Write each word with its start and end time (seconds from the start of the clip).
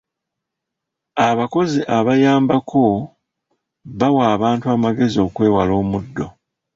Abakozi 1.29 1.79
abayambako 1.97 2.83
bawa 3.99 4.23
abantu 4.35 4.65
amagezi 4.75 5.17
okwewala 5.27 5.73
omuddo. 5.81 6.27